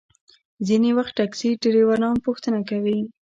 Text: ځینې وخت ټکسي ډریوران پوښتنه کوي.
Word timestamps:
ځینې 0.67 0.89
وخت 0.97 1.13
ټکسي 1.17 1.49
ډریوران 1.61 2.15
پوښتنه 2.25 2.59
کوي. 2.69 2.99